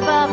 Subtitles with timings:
[0.00, 0.30] give up,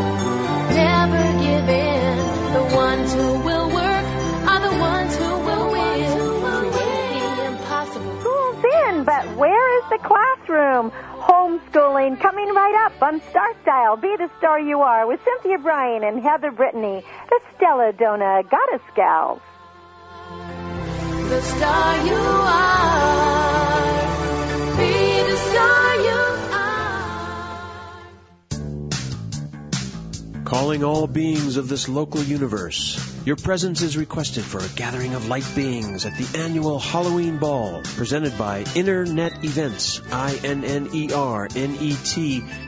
[0.71, 2.17] never give in.
[2.53, 4.05] The ones who will work
[4.47, 6.71] are the ones who will win.
[6.71, 8.19] Creating the impossible.
[8.21, 10.91] School's in, but where is the classroom?
[11.19, 13.97] Homeschooling coming right up on Star Style.
[13.97, 18.87] Be the star you are with Cynthia Brian and Heather Brittany, the Stella Donne Goddess
[18.95, 19.41] Gals.
[21.29, 23.26] The star you are.
[30.47, 33.16] Calling all beings of this local universe.
[33.27, 37.81] Your presence is requested for a gathering of light beings at the annual Halloween Ball
[37.81, 40.73] presented by Innernet Events, I-N-N-E-R-N-E-T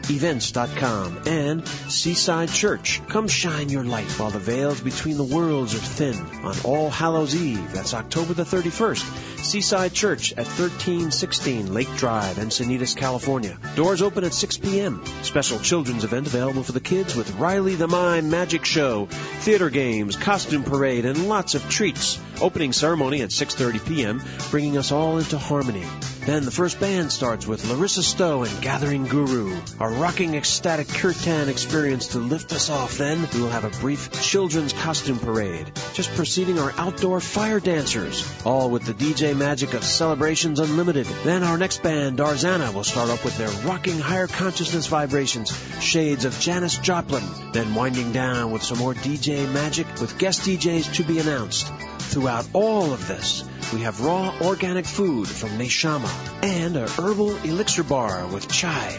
[0.09, 2.99] events.com and Seaside Church.
[3.07, 7.35] Come shine your light while the veils between the worlds are thin on All Hallows
[7.37, 7.71] Eve.
[7.71, 9.39] That's October the 31st.
[9.39, 13.57] Seaside Church at 1316 Lake Drive, Encinitas, California.
[13.75, 15.05] Doors open at 6 p.m.
[15.23, 20.17] Special children's event available for the kids with Riley the Mime Magic Show, theater games,
[20.49, 22.19] costume parade, and lots of treats.
[22.41, 25.85] Opening ceremony at 6.30 p.m., bringing us all into harmony.
[26.25, 31.49] Then the first band starts with Larissa Stowe and Gathering Guru, a rocking ecstatic kirtan
[31.49, 32.97] experience to lift us off.
[32.97, 38.23] Then we will have a brief children's costume parade, just preceding our outdoor fire dancers,
[38.45, 41.07] all with the DJ magic of Celebrations Unlimited.
[41.23, 46.25] Then our next band, Darzana, will start up with their rocking higher consciousness vibrations, shades
[46.25, 51.03] of Janis Joplin, then winding down with some more DJ magic with guest DJs to
[51.03, 51.73] be announced.
[52.11, 57.81] Throughout all of this, we have raw organic food from Neshama and a herbal elixir
[57.81, 58.91] bar with chai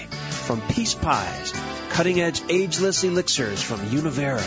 [0.46, 1.52] from Peace Pies,
[1.90, 4.40] cutting edge ageless elixirs from Univera.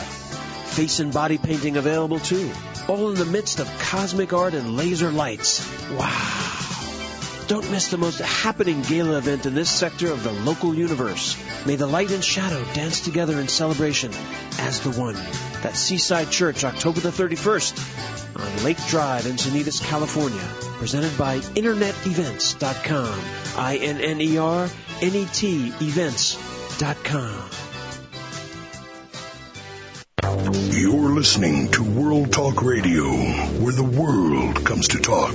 [0.76, 2.52] Face and body painting available too,
[2.90, 5.66] all in the midst of cosmic art and laser lights.
[5.90, 6.63] Wow!
[7.48, 11.38] Don't miss the most happening gala event in this sector of the local universe.
[11.66, 14.12] May the light and shadow dance together in celebration
[14.60, 15.16] as the one.
[15.62, 20.42] That's Seaside Church, October the 31st on Lake Drive, Encinitas, California.
[20.80, 23.20] Presented by InnernetEvents.com.
[23.58, 24.74] I-N-N-E-R-N-E-T
[25.82, 27.50] Events.com.
[30.72, 35.34] You're listening to World Talk Radio, where the world comes to talk.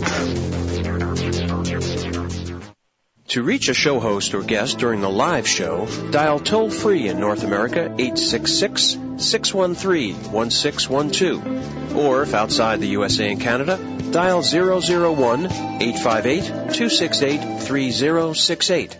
[3.28, 7.20] To reach a show host or guest during the live show, dial toll free in
[7.20, 11.94] North America 866 613 1612.
[11.94, 13.76] Or if outside the USA and Canada,
[14.10, 18.96] dial 001 858 268 3068.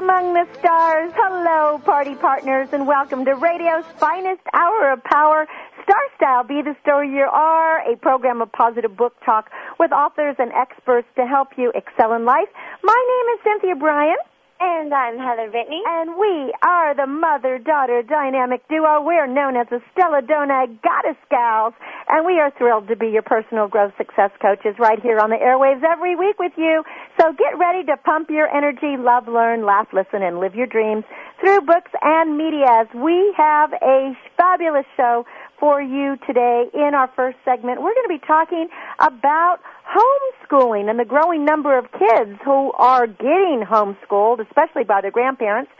[0.00, 1.12] Among the stars.
[1.14, 5.46] Hello, party partners, and welcome to radio's finest hour of power.
[5.84, 10.36] Star Style, Be the Story You Are, a program of positive book talk with authors
[10.38, 12.48] and experts to help you excel in life.
[12.82, 14.16] My name is Cynthia Brian.
[14.62, 15.80] And I'm Heather Whitney.
[15.86, 19.00] And we are the mother-daughter dynamic duo.
[19.00, 21.72] We're known as the Stella Donne Goddess Gals.
[22.08, 25.40] And we are thrilled to be your personal growth success coaches right here on the
[25.40, 26.84] airwaves every week with you.
[27.20, 31.04] So get ready to pump your energy, love, learn, laugh, listen, and live your dreams
[31.38, 32.64] through books and media.
[32.66, 35.26] As we have a fabulous show
[35.58, 37.82] for you today in our first segment.
[37.82, 38.68] We're going to be talking
[39.00, 45.10] about homeschooling and the growing number of kids who are getting homeschooled, especially by their
[45.10, 45.70] grandparents.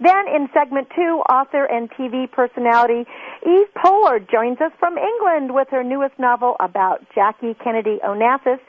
[0.00, 3.04] Then in segment two, author and TV personality
[3.46, 8.60] Eve Pollard joins us from England with her newest novel about Jackie Kennedy Onassis.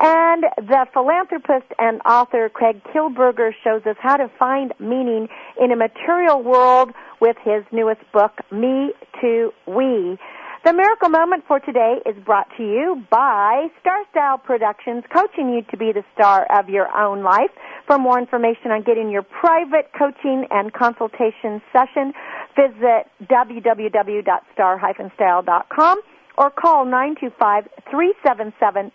[0.00, 5.28] And the philanthropist and author Craig Kielburger shows us how to find meaning
[5.60, 10.18] in a material world with his newest book, Me to We.
[10.64, 15.62] The miracle moment for today is brought to you by Star Style Productions, coaching you
[15.70, 17.52] to be the star of your own life.
[17.86, 22.12] For more information on getting your private coaching and consultation session,
[22.56, 26.00] visit www.star-style.com
[26.38, 28.90] or call 925-377-7827.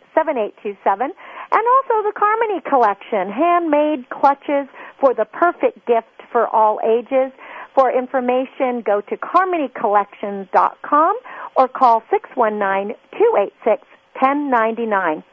[0.99, 1.15] And
[1.51, 4.67] also the Carmony Collection, handmade clutches
[4.99, 7.31] for the perfect gift for all ages.
[7.75, 11.15] For information, go to carmonycollections.com
[11.55, 12.03] or call
[12.35, 15.23] 619-286-1099.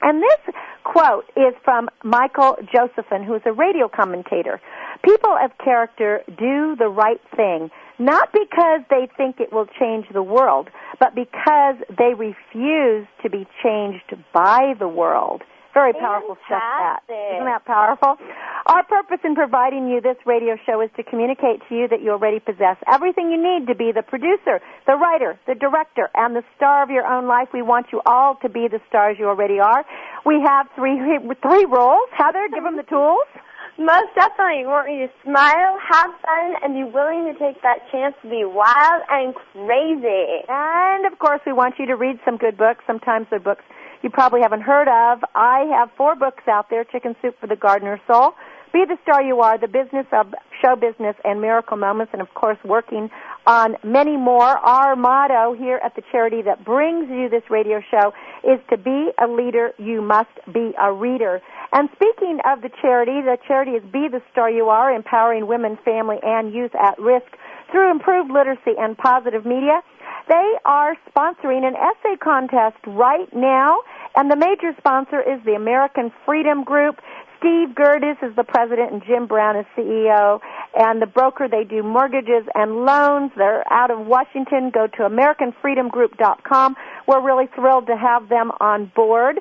[0.00, 0.54] And this
[0.84, 4.60] quote is from Michael Josephson, who is a radio commentator.
[5.04, 10.22] People of character do the right thing, not because they think it will change the
[10.22, 10.68] world,
[11.00, 15.42] but because they refuse to be changed by the world.
[15.78, 17.06] Very powerful stuff, that.
[17.06, 17.38] Fantastic.
[17.38, 18.18] Isn't that powerful?
[18.66, 22.10] Our purpose in providing you this radio show is to communicate to you that you
[22.10, 24.58] already possess everything you need to be the producer,
[24.90, 27.54] the writer, the director, and the star of your own life.
[27.54, 29.86] We want you all to be the stars you already are.
[30.26, 32.10] We have three three roles.
[32.10, 33.28] Heather, give them the tools.
[33.78, 34.66] Most definitely.
[34.66, 38.28] We want you to smile, have fun, and be willing to take that chance to
[38.28, 40.42] be wild and crazy.
[40.50, 42.82] And of course, we want you to read some good books.
[42.88, 43.62] Sometimes they're books
[44.02, 45.24] you probably haven't heard of.
[45.34, 48.34] I have four books out there Chicken Soup for the Gardener's Soul,
[48.72, 52.32] Be the Star You Are, The Business of Show Business, and Miracle Moments, and of
[52.34, 53.10] course, working
[53.46, 54.58] on many more.
[54.58, 58.12] Our motto here at the charity that brings you this radio show
[58.44, 61.40] is to be a leader, you must be a reader.
[61.72, 65.78] And speaking of the charity, the charity is Be the Star You Are, empowering women,
[65.84, 67.26] family, and youth at risk
[67.70, 69.80] through improved literacy and positive media.
[70.28, 73.80] They are sponsoring an essay contest right now,
[74.14, 77.00] and the major sponsor is the American Freedom Group.
[77.38, 80.40] Steve Gerdes is the president and Jim Brown is CEO.
[80.74, 83.30] And the broker, they do mortgages and loans.
[83.36, 84.70] They're out of Washington.
[84.70, 86.76] Go to AmericanFreedomGroup.com.
[87.06, 89.40] We're really thrilled to have them on board.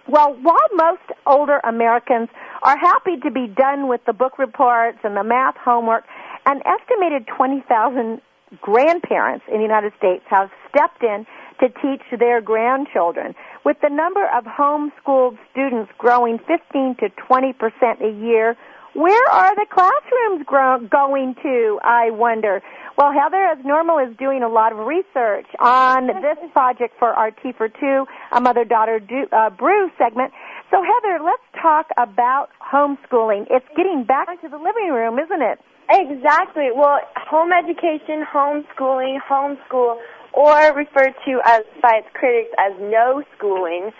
[0.06, 2.28] Well, while most older Americans
[2.62, 6.05] are happy to be done with the book reports and the math homework,
[6.46, 8.20] an estimated 20,000
[8.61, 11.25] grandparents in the United States have stepped in
[11.60, 13.34] to teach their grandchildren.
[13.64, 18.56] With the number of homeschooled students growing 15 to 20 percent a year,
[18.94, 22.62] where are the classrooms grow- going to, I wonder?
[22.96, 27.32] Well, Heather, as normal, is doing a lot of research on this project for our
[27.32, 30.32] T for Two, a mother-daughter do, uh, brew segment.
[30.70, 33.46] So, Heather, let's talk about homeschooling.
[33.50, 35.58] It's getting back to the living room, isn't it?
[35.90, 36.68] Exactly.
[36.74, 39.98] Well, home education, homeschooling, homeschool,
[40.34, 43.90] or referred to as by its critics as no schooling,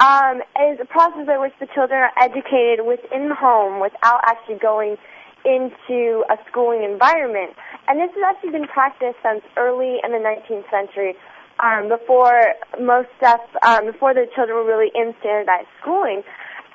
[0.00, 4.58] um, is a process by which the children are educated within the home without actually
[4.58, 4.96] going
[5.44, 7.56] into a schooling environment.
[7.88, 11.16] And this has actually been practiced since early in the 19th century,
[11.60, 16.22] um, before most stuff, um, before the children were really in standardized schooling.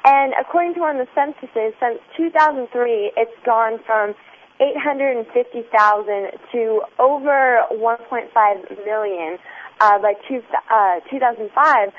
[0.05, 4.13] And according to one of the censuses, since 2003, it's gone from
[4.59, 9.37] 850,000 to over 1.5 million
[9.79, 10.41] uh, by two,
[10.71, 11.91] uh, 2005.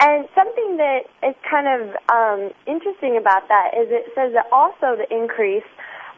[0.00, 4.98] And something that is kind of um, interesting about that is it says that also
[4.98, 5.66] the increase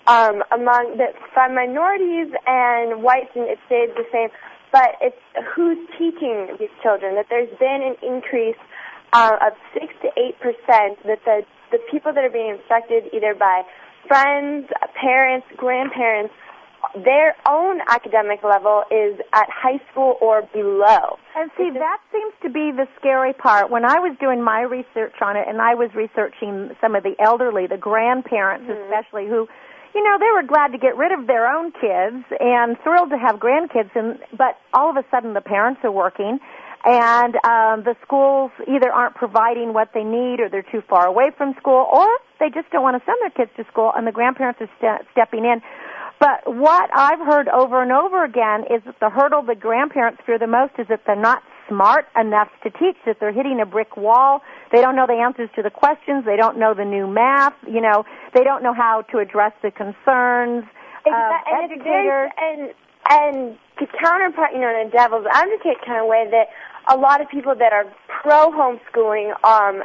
[0.07, 4.29] um, among that by minorities and whites, and it stayed the same.
[4.73, 5.21] But it's
[5.55, 7.17] who's teaching these children.
[7.17, 8.59] That there's been an increase
[9.13, 11.03] uh, of six to eight percent.
[11.05, 13.63] That the the people that are being infected either by
[14.09, 14.67] friends,
[15.01, 16.33] parents, grandparents,
[16.95, 21.19] their own academic level is at high school or below.
[21.35, 23.71] And see, that seems to be the scary part.
[23.71, 27.15] When I was doing my research on it, and I was researching some of the
[27.19, 28.85] elderly, the grandparents Mhm.
[28.85, 29.49] especially, who,
[29.95, 33.19] you know, they were glad to get rid of their own kids and thrilled to
[33.19, 36.39] have grandkids, and but all of a sudden the parents are working,
[36.85, 41.31] and um, the schools either aren't providing what they need, or they're too far away
[41.37, 44.13] from school, or they just don't want to send their kids to school, and the
[44.13, 45.63] grandparents are ste- stepping in.
[46.19, 50.39] But what I've heard over and over again is that the hurdle the grandparents fear
[50.39, 53.97] the most is that they're not smart enough to teach, that they're hitting a brick
[53.97, 54.41] wall.
[54.73, 56.25] They don't know the answers to the questions.
[56.25, 57.55] They don't know the new math.
[57.67, 60.65] You know, they don't know how to address the concerns
[61.05, 62.31] of and educators.
[62.39, 62.75] and
[63.09, 66.49] and to counterpart, you know, in a devil's advocate kind of way, that
[66.89, 69.83] a lot of people that are pro homeschooling, um,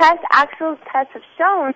[0.00, 1.74] tests, actual tests have shown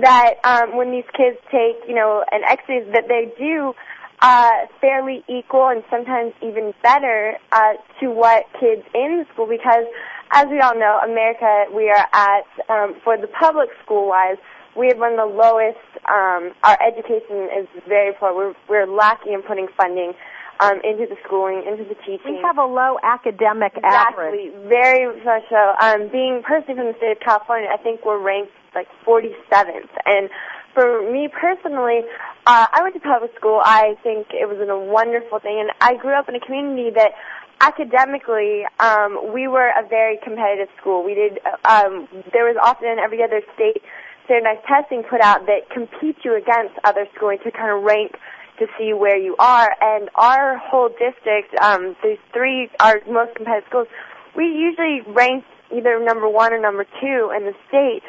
[0.00, 3.74] that um, when these kids take, you know, an exercise, that they do
[4.20, 9.84] uh, fairly equal and sometimes even better uh, to what kids in school because,
[10.32, 14.38] as we all know, America, we are at um, for the public school wise
[14.76, 15.78] we have one of the lowest.
[16.10, 18.34] Um, our education is very poor.
[18.34, 20.14] We're we're lacking in putting funding
[20.60, 22.36] um, into the schooling, into the teaching.
[22.36, 24.52] We have a low academic average.
[24.52, 25.74] exactly very much so.
[25.80, 29.90] Um, being personally from the state of California, I think we're ranked like 47th.
[30.06, 30.28] And
[30.74, 32.02] for me personally,
[32.46, 33.60] uh, I went to public school.
[33.62, 37.12] I think it was a wonderful thing, and I grew up in a community that
[37.60, 41.04] academically, um, we were a very competitive school.
[41.04, 43.82] We did, um, there was often every other state
[44.24, 48.16] standardized testing put out that competes you against other schooling to kind of rank
[48.58, 49.70] to see where you are.
[49.80, 53.88] And our whole district, um, there's three, our most competitive schools,
[54.36, 55.44] we usually rank
[55.74, 58.02] either number one or number two in the state.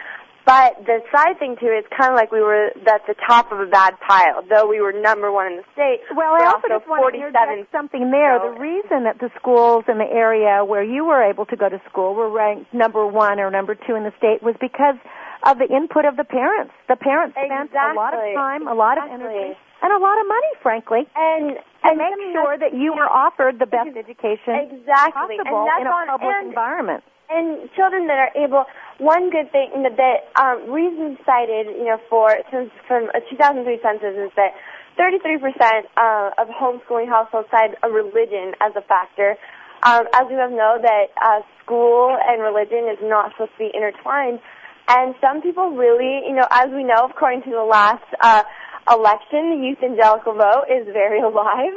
[0.45, 3.59] But the side thing too is kind of like we were at the top of
[3.59, 6.01] a bad pile, though we were number one in the state.
[6.15, 8.37] Well, I also just want to interject something there.
[8.37, 11.81] The reason that the schools in the area where you were able to go to
[11.89, 15.01] school were ranked number one or number two in the state was because
[15.45, 16.73] of the input of the parents.
[16.89, 17.93] The parents spent exactly.
[17.93, 19.15] a lot of time, a lot exactly.
[19.15, 19.49] of energy,
[19.81, 23.69] and a lot of money, frankly, and to make sure that you were offered the
[23.69, 25.37] best education exactly.
[25.37, 27.03] possible and in a public and, environment.
[27.29, 28.65] and children that are able.
[28.97, 33.67] One good thing that, that um, reasons cited, you know, for since from a 2003
[33.83, 34.55] census is that
[34.97, 39.35] 33% uh, of homeschooling households cite a religion as a factor.
[39.83, 43.71] Um, as we both know, that uh, school and religion is not supposed to be
[43.75, 44.39] intertwined,
[44.87, 48.43] and some people really, you know, as we know, according to the last uh,
[48.89, 51.73] election, the youth evangelical vote is very alive,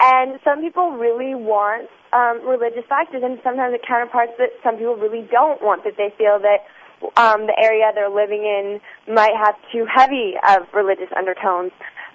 [0.00, 4.96] and some people really want um, religious factors, and sometimes it counterparts that some people
[4.96, 5.84] really don't want.
[5.84, 6.68] That they feel that
[7.16, 8.80] um, the area they're living in
[9.12, 11.72] might have too heavy of religious undertones,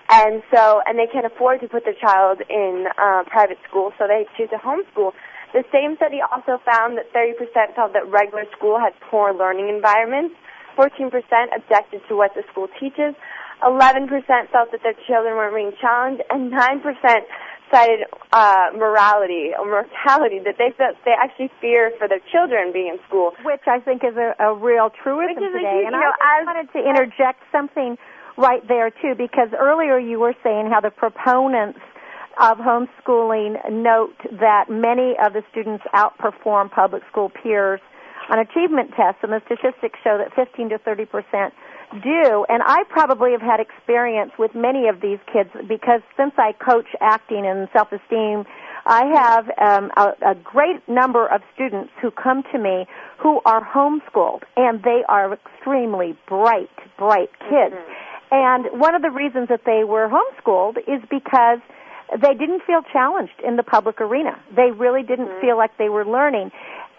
[0.10, 4.06] and so and they can't afford to put their child in uh, private school, so
[4.08, 5.13] they choose to homeschool.
[5.54, 10.36] The same study also found that 30% felt that regular school had poor learning environments.
[10.77, 11.10] 14%
[11.56, 13.16] objected to what the school teaches.
[13.63, 14.06] 11%
[14.51, 17.25] felt that their children weren't being challenged, and 9%
[17.72, 22.88] cited uh, morality or mortality that they felt they actually fear for their children being
[22.88, 23.32] in school.
[23.44, 25.84] Which I think is a, a real truism Which is a today.
[25.89, 27.98] and you know, I just wanted to interject something
[28.38, 31.80] right there too, because earlier you were saying how the proponents
[32.39, 37.79] of homeschooling note that many of the students outperform public school peers
[38.29, 41.53] on achievement tests, and the statistics show that 15 to 30 percent
[42.03, 42.46] do.
[42.50, 46.88] And I probably have had experience with many of these kids because since I coach
[47.00, 48.44] acting and self-esteem,
[48.86, 53.63] I have um, a, a great number of students who come to me who are
[53.63, 57.75] homeschooled, and they are extremely bright, bright kids.
[58.32, 61.60] And one of the reasons that they were homeschooled is because
[62.12, 64.40] they didn't feel challenged in the public arena.
[64.56, 66.52] They really didn't feel like they were learning.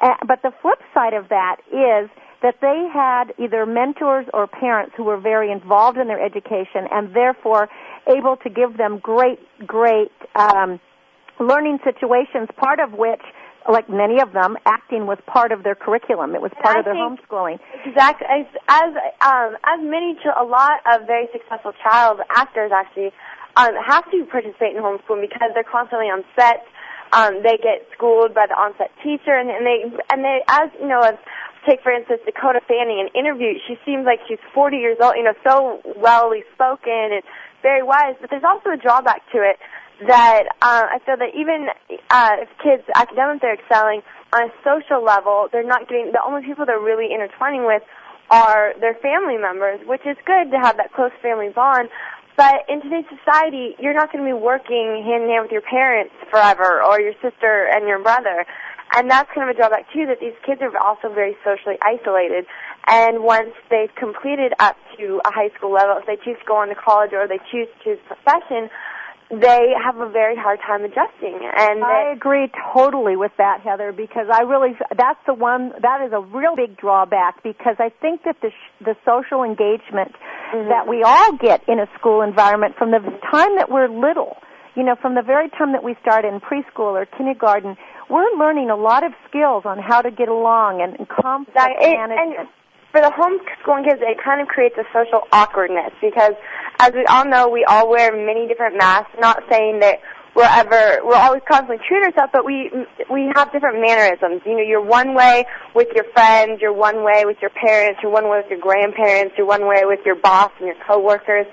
[0.02, 2.10] Uh, but the flip side of that is
[2.42, 7.14] that they had either mentors or parents who were very involved in their education and
[7.14, 7.68] therefore
[8.06, 10.78] able to give them great, great um,
[11.40, 13.22] learning situations, part of which,
[13.68, 16.34] like many of them, acting was part of their curriculum.
[16.34, 17.58] It was And part I of their homeschooling.
[17.84, 18.26] Exactly.
[18.30, 23.10] As as, um, as many, a lot of very successful child actors actually
[23.58, 26.64] um, have to participate in homeschooling because they're constantly on set.
[27.10, 29.80] Um, they get schooled by the on-set teacher, and, and they
[30.12, 31.16] and they, as you know, as
[31.66, 33.58] take for instance Dakota Fanning, an interview.
[33.66, 37.22] She seems like she's 40 years old, you know, so wellly spoken and
[37.62, 38.14] very wise.
[38.20, 39.56] But there's also a drawback to it
[40.06, 41.68] that uh, I feel that even
[42.10, 46.46] uh, if kids academically are excelling on a social level, they're not getting the only
[46.46, 47.82] people they're really intertwining with
[48.30, 51.88] are their family members, which is good to have that close family bond.
[52.38, 55.66] But in today's society, you're not going to be working hand in hand with your
[55.66, 58.46] parents forever, or your sister and your brother.
[58.94, 62.46] And that's kind of a drawback too, that these kids are also very socially isolated.
[62.86, 66.56] And once they've completed up to a high school level, if they choose to go
[66.62, 68.70] on to college or they choose to choose a profession,
[69.30, 71.38] they have a very hard time adjusting.
[71.56, 76.12] And I agree totally with that, Heather, because I really that's the one that is
[76.12, 80.12] a real big drawback because I think that the sh- the social engagement
[80.52, 80.68] mm-hmm.
[80.70, 84.36] that we all get in a school environment from the time that we're little,
[84.74, 87.76] you know, from the very time that we start in preschool or kindergarten,
[88.08, 91.76] we're learning a lot of skills on how to get along and, and conflict That-
[91.80, 92.38] it- management.
[92.38, 92.48] and
[92.92, 96.34] for the homeschooling kids, it kind of creates a social awkwardness because,
[96.78, 99.10] as we all know, we all wear many different masks.
[99.20, 100.00] Not saying that
[100.34, 102.70] we're ever we're always constantly to ourselves, but we
[103.10, 104.42] we have different mannerisms.
[104.46, 108.12] You know, you're one way with your friends, you're one way with your parents, you're
[108.12, 111.46] one way with your grandparents, you're one way with your boss and your coworkers.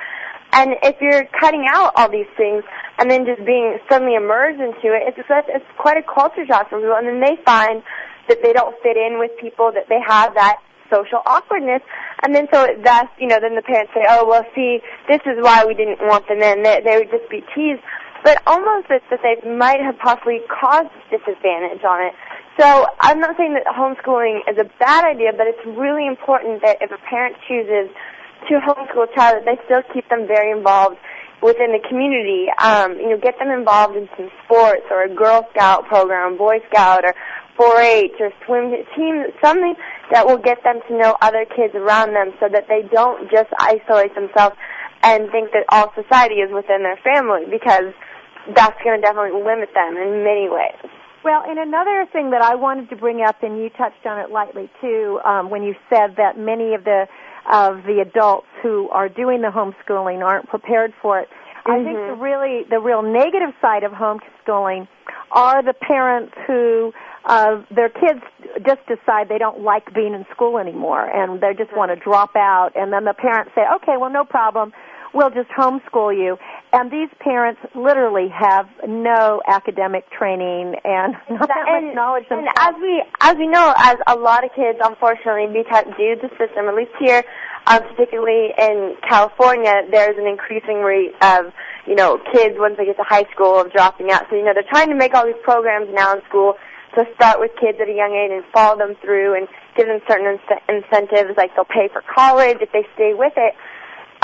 [0.54, 2.64] And if you're cutting out all these things
[2.98, 6.70] and then just being suddenly immersed into it, it's such, it's quite a culture shock
[6.70, 6.96] for people.
[6.96, 7.84] And then they find
[8.30, 10.58] that they don't fit in with people, that they have that
[10.92, 11.82] social awkwardness.
[12.24, 15.38] And then so that's, you know, then the parents say, oh, well, see, this is
[15.42, 16.64] why we didn't want them in.
[16.64, 17.82] They, they would just be teased.
[18.24, 22.14] But almost it's that they might have possibly caused disadvantage on it.
[22.60, 26.78] So I'm not saying that homeschooling is a bad idea, but it's really important that
[26.82, 27.94] if a parent chooses
[28.50, 30.98] to homeschool a child, that they still keep them very involved
[31.42, 32.48] within the community.
[32.60, 36.60] Um, you know, get them involved in some sports or a Girl Scout program, Boy
[36.72, 37.14] Scout, or
[37.58, 39.76] 4-H or swim team, something
[40.12, 43.50] that will get them to know other kids around them, so that they don't just
[43.60, 44.56] isolate themselves
[45.04, 47.94] and think that all society is within their family because
[48.56, 50.78] that's going to definitely limit them in many ways.
[51.24, 54.30] Well, and another thing that I wanted to bring up, and you touched on it
[54.30, 57.08] lightly too, um, when you said that many of the
[57.52, 61.30] of the adults who are doing the homeschooling aren't prepared for it.
[61.66, 61.72] Mm-hmm.
[61.72, 64.88] I think the really the real negative side of homeschooling
[65.32, 66.94] are the parents who
[67.26, 68.22] uh, their kids
[68.66, 72.36] just decide they don't like being in school anymore and they just want to drop
[72.36, 74.72] out and then the parents say okay well no problem
[75.16, 76.38] we'll just homeschool you
[76.74, 82.52] and these parents literally have no academic training and not that and, much knowledge themselves.
[82.60, 86.28] and as we as we know as a lot of kids unfortunately because due to
[86.28, 87.24] the system at least here
[87.68, 91.54] um, particularly in California there's an increasing rate of
[91.88, 94.54] you know kids once they get to high school of dropping out so you know
[94.54, 96.56] they're trying to make all these programs now in school
[96.96, 100.00] to start with kids at a young age and follow them through and give them
[100.08, 103.54] certain in- incentives, like they'll pay for college if they stay with it.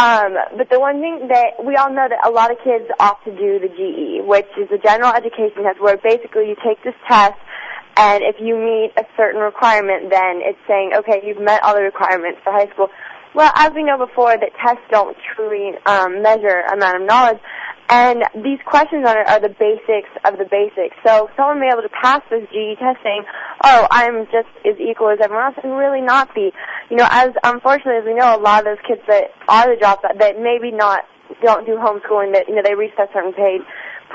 [0.02, 3.24] Um, but the one thing that we all know that a lot of kids opt
[3.26, 6.98] to do the GE, which is the general education test, where basically you take this
[7.08, 7.38] test,
[7.98, 11.84] and if you meet a certain requirement, then it's saying, okay, you've met all the
[11.84, 12.90] requirements for high school.
[13.36, 17.40] Well, as we know before, that tests don't truly um, measure amount of knowledge.
[17.92, 20.96] And these questions on it are the basics of the basics.
[21.06, 23.28] So someone may be able to pass this GE test saying,
[23.66, 26.56] oh, I'm just as equal as everyone else, and really not be.
[26.90, 29.76] You know, as unfortunately as we know, a lot of those kids that are the
[29.76, 31.04] dropouts, that maybe not,
[31.44, 33.62] don't do homeschooling, that, you know, they reach that certain page,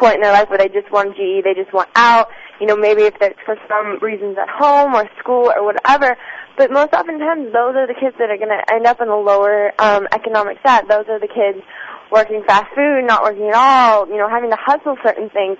[0.00, 2.28] point in their life where they just want GE, they just want out,
[2.60, 6.16] you know, maybe if it's for some reasons at home or school or whatever,
[6.56, 9.16] but most oftentimes those are the kids that are going to end up in the
[9.16, 10.88] lower um, economic set.
[10.88, 11.60] Those are the kids
[12.10, 15.58] working fast food, not working at all, you know, having to hustle certain things.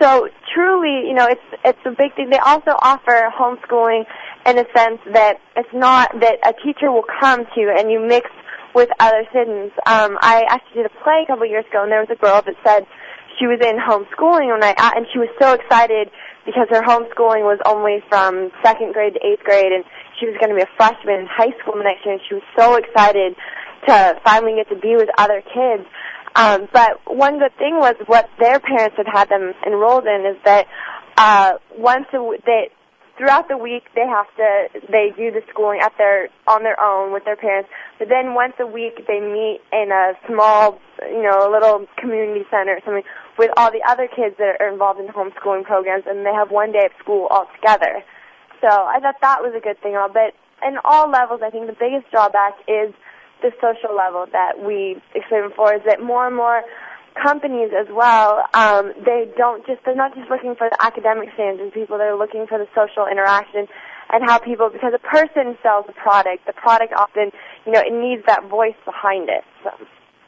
[0.00, 2.30] So truly, you know, it's it's a big thing.
[2.30, 4.04] They also offer homeschooling
[4.46, 8.30] in a sense that it's not that a teacher will come to and you mix
[8.74, 9.74] with other students.
[9.86, 12.20] Um, I actually did a play a couple of years ago, and there was a
[12.20, 12.86] girl that said
[13.38, 16.10] she was in homeschooling when I and she was so excited
[16.46, 19.84] because her homeschooling was only from second grade to eighth grade, and
[20.18, 22.46] she was going to be a freshman in high school next year, and she was
[22.56, 23.34] so excited
[23.86, 25.86] to finally get to be with other kids.
[26.34, 30.36] Um, but one good thing was what their parents had had them enrolled in is
[30.44, 30.66] that
[31.16, 32.70] uh, once a w- they
[33.16, 37.12] throughout the week they have to they do the schooling at their on their own
[37.12, 37.68] with their parents.
[37.98, 42.44] But then once a week they meet in a small you know a little community
[42.50, 43.02] center or something
[43.36, 46.72] with all the other kids that are involved in homeschooling programs, and they have one
[46.72, 48.02] day of school all together.
[48.60, 49.96] So I thought that was a good thing.
[49.96, 50.34] all But
[50.66, 52.92] in all levels, I think the biggest drawback is
[53.42, 56.62] the social level that we explained before is that more and more
[57.22, 61.72] companies as well, um, they don't just, they're not just looking for the academic standards
[61.74, 63.66] people, they're looking for the social interaction
[64.10, 67.30] and how people, because a person sells a product, the product often,
[67.66, 69.44] you know, it needs that voice behind it.
[69.62, 69.70] So.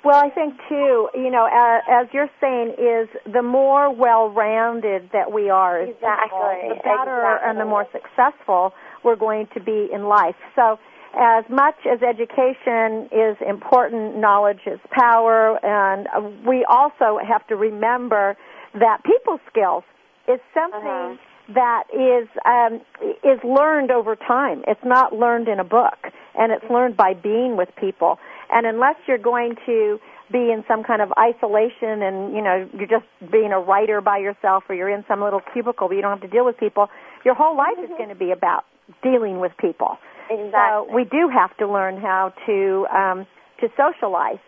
[0.03, 5.31] Well, I think too, you know, as, as you're saying, is the more well-rounded that
[5.31, 7.51] we are, exactly, people, the better exactly.
[7.51, 8.73] and the more successful
[9.05, 10.37] we're going to be in life.
[10.57, 10.79] So,
[11.19, 16.07] as much as education is important, knowledge is power, and
[16.47, 18.37] we also have to remember
[18.75, 19.83] that people skills
[20.29, 21.17] is something uh-huh.
[21.55, 22.81] that is um,
[23.25, 24.63] is learned over time.
[24.69, 25.99] It's not learned in a book,
[26.39, 28.19] and it's learned by being with people.
[28.53, 29.99] And unless you're going to
[30.31, 34.19] be in some kind of isolation and you know you're just being a writer by
[34.19, 36.89] yourself or you're in some little cubicle but you don't have to deal with people
[37.25, 37.93] your whole life mm-hmm.
[37.93, 38.65] is going to be about
[39.03, 39.99] dealing with people
[40.31, 40.51] Exactly.
[40.53, 43.27] so we do have to learn how to um,
[43.61, 44.39] to socialize,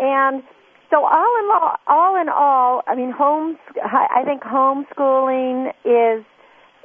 [0.00, 0.42] and
[0.90, 3.58] so all in all, all in all, I mean, home.
[3.82, 6.24] I think homeschooling is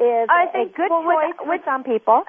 [0.02, 2.24] is I think, a good well, choice with, with some people.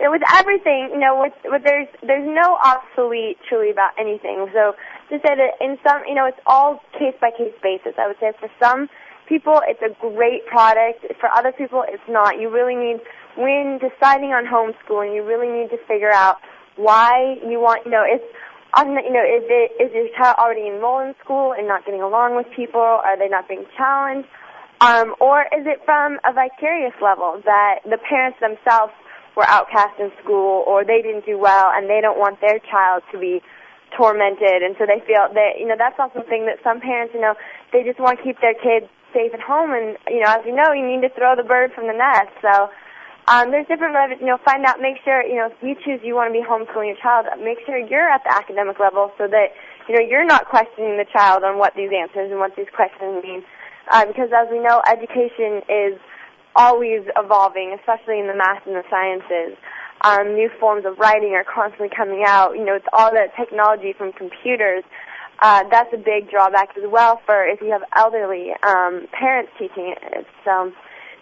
[0.00, 4.48] It with everything, you know, with, with there's there's no obsolete truly about anything.
[4.52, 4.74] So
[5.10, 7.94] to say that in some, you know, it's all case by case basis.
[7.98, 8.88] I would say for some
[9.28, 11.06] people, it's a great product.
[11.20, 12.40] For other people, it's not.
[12.40, 13.00] You really need
[13.36, 16.36] when deciding on homeschooling, you really need to figure out
[16.76, 18.24] why you want, you know, it's,
[18.76, 22.36] you know, is it, is your child already enrolled in school and not getting along
[22.36, 22.80] with people?
[22.80, 24.28] Are they not being challenged?
[24.80, 28.92] Um, or is it from a vicarious level that the parents themselves
[29.36, 33.02] were outcast in school or they didn't do well and they don't want their child
[33.12, 33.40] to be
[33.96, 37.20] tormented and so they feel that, you know, that's also something that some parents, you
[37.20, 37.34] know,
[37.72, 40.54] they just want to keep their kids safe at home and, you know, as you
[40.54, 42.34] know, you need to throw the bird from the nest.
[42.42, 42.70] So,
[43.26, 46.00] um, there's different levels, you know, find out, make sure, you know, if you choose
[46.04, 49.26] you want to be homeschooling your child, make sure you're at the academic level so
[49.26, 49.56] that,
[49.88, 53.22] you know, you're not questioning the child on what these answers and what these questions
[53.24, 53.42] mean.
[53.90, 55.98] Uh, because as we know, education is
[56.56, 59.56] always evolving, especially in the math and the sciences.
[60.02, 62.56] Um, new forms of writing are constantly coming out.
[62.56, 64.84] You know, it's all that technology from computers.
[65.40, 69.94] uh, that's a big drawback as well for if you have elderly um, parents teaching
[69.96, 70.26] it.
[70.48, 70.74] Um,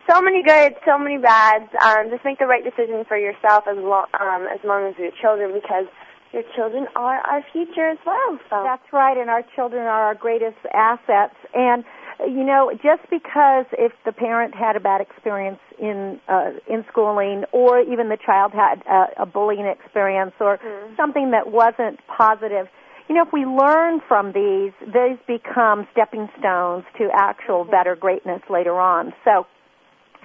[0.08, 1.70] so many good, so many bads.
[1.84, 5.10] Um, just make the right decision for yourself as long um, as long as your
[5.20, 5.86] children because
[6.32, 8.38] your children are our future as well.
[8.48, 11.34] So That's right, and our children are our greatest assets.
[11.54, 11.84] And
[12.20, 17.44] you know, just because if the parent had a bad experience in uh, in schooling,
[17.52, 20.96] or even the child had a, a bullying experience, or Mhm.
[20.96, 22.68] something that wasn't positive,
[23.08, 28.40] you know, if we learn from these, these become stepping stones to actual better greatness
[28.48, 29.12] later on.
[29.24, 29.46] So,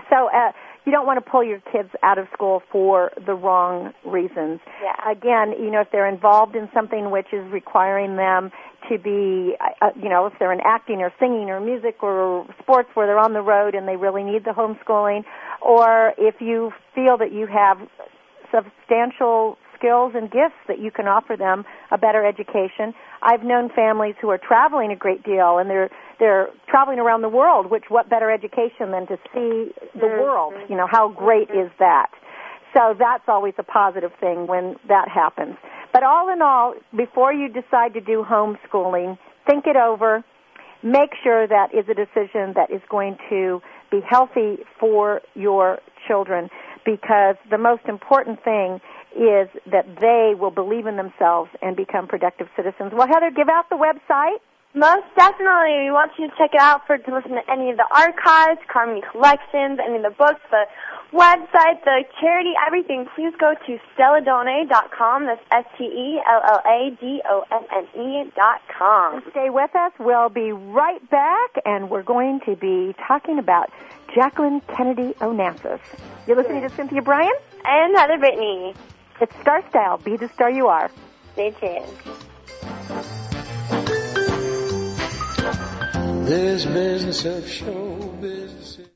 [0.10, 0.52] so uh,
[0.86, 5.12] you don't want to pull your kids out of school for the wrong reasons yeah.
[5.12, 8.52] again, you know, if they're involved in something which is requiring them
[8.90, 12.90] to be, uh, you know, if they're in acting or singing or music or sports
[12.94, 15.24] where they're on the road and they really need the homeschooling,
[15.62, 17.78] or if you feel that you have
[18.54, 22.94] substantial skills and gifts that you can offer them a better education.
[23.22, 27.30] I've known families who are traveling a great deal and they're they're traveling around the
[27.30, 30.22] world, which what better education than to see the Mhm.
[30.22, 30.54] world?
[30.68, 32.10] You know, how great is that?
[32.76, 35.58] So that's always a positive thing when that happens.
[35.94, 40.24] But all in all, before you decide to do homeschooling, think it over.
[40.84, 46.50] Make sure that is a decision that is going to be healthy for your children
[46.86, 48.80] because the most important thing
[49.16, 52.92] is that they will believe in themselves and become productive citizens.
[52.94, 54.40] Well, Heather, give out the website.
[54.74, 55.90] Most definitely.
[55.90, 58.60] We want you to check it out for to listen to any of the archives,
[58.72, 60.66] Carmody collections, any of the books, the
[61.14, 63.08] website, the charity, everything.
[63.16, 65.26] Please go to stelladonne.com.
[65.26, 69.24] That's S T E L L A D O N N E dot com.
[69.32, 69.94] Stay with us.
[70.00, 73.72] We'll be right back, and we're going to be talking about
[74.14, 75.80] Jacqueline Kennedy Onassis.
[76.28, 77.34] You're listening to Cynthia Brian.
[77.66, 78.76] And Heather Brittany.
[79.20, 79.98] It's Star Style.
[79.98, 80.92] Be the star you are.
[81.34, 81.86] Stay tuned.
[86.28, 88.87] This business of show business.